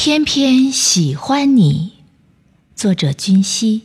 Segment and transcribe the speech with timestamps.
[0.00, 1.94] 偏偏喜欢你。
[2.76, 3.82] 作者：君熙。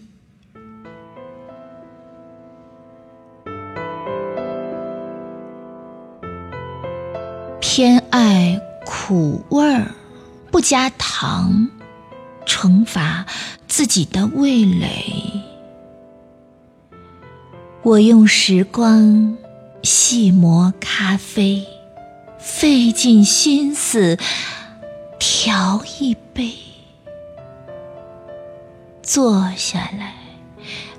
[7.59, 9.91] 偏爱苦味儿，
[10.51, 11.67] 不加糖，
[12.45, 13.25] 惩罚
[13.67, 15.41] 自己的味蕾。
[17.81, 19.35] 我用时光
[19.81, 21.65] 细磨咖啡，
[22.37, 24.19] 费尽心思
[25.25, 26.53] 调一杯。
[29.01, 30.15] 坐下来，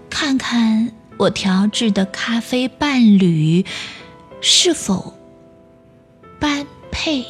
[0.09, 3.67] 看看我调制的咖啡伴侣
[4.41, 5.13] 是否
[6.41, 7.23] 般配。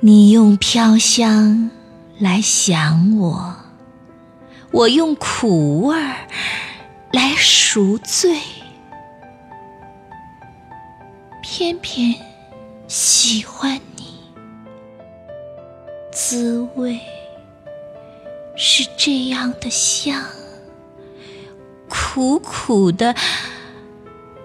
[0.00, 1.70] 你用飘香
[2.18, 3.56] 来想我，
[4.72, 6.28] 我用苦味儿
[7.12, 8.38] 来赎罪，
[11.42, 12.14] 偏偏
[16.78, 16.98] 味。
[18.60, 20.20] 是这样的香，
[21.88, 23.14] 苦苦的，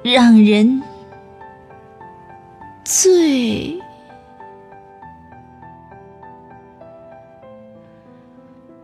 [0.04, 0.84] 让人
[2.84, 3.80] 醉。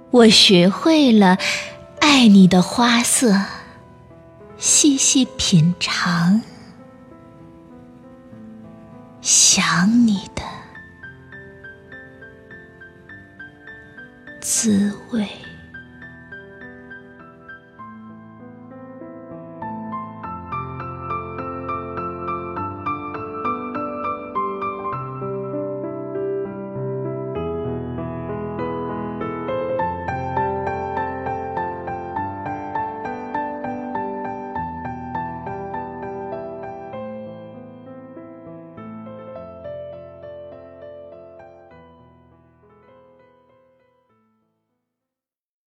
[0.10, 1.38] 我学会了
[2.00, 3.40] 爱你的花色，
[4.58, 6.42] 细细品尝，
[9.22, 10.28] 想你
[14.42, 15.28] 滋味。